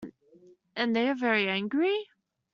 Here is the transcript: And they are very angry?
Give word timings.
And 0.75 0.95
they 0.95 1.07
are 1.09 1.13
very 1.13 1.47
angry? 1.47 2.09